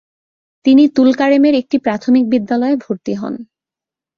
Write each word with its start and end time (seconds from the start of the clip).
তিনি 0.65 0.83
তুলকারেমের 0.89 1.53
একটি 1.55 1.77
প্রাথমিক 1.77 2.23
বিদ্যালয়ে 2.29 2.75
ভর্তি 2.75 3.13
হন। 3.15 3.33